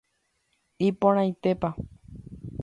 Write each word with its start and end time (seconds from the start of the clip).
Iporãitépa 0.87 1.69